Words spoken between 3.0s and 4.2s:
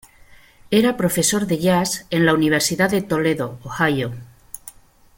Toledo, Ohio.